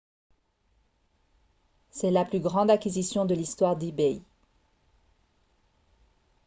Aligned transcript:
c'est 1.91 2.09
la 2.09 2.25
plus 2.25 2.39
grande 2.39 2.71
acquisition 2.71 3.23
de 3.25 3.35
l'histoire 3.35 3.75
d'ebay 3.75 4.23